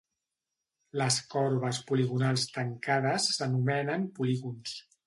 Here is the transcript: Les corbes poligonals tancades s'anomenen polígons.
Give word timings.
Les 1.01 1.17
corbes 1.35 1.81
poligonals 1.91 2.49
tancades 2.57 3.31
s'anomenen 3.39 4.11
polígons. 4.19 4.79